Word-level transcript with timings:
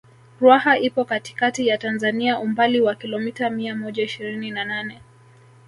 Ruaha 0.39 0.77
ipo 0.79 1.05
katikati 1.05 1.67
ya 1.67 1.77
Tanzania 1.77 2.39
umbali 2.39 2.81
wa 2.81 2.95
kilomita 2.95 3.49
mia 3.49 3.75
moja 3.75 4.03
ishirini 4.03 4.51
na 4.51 4.65
nane 4.65 5.01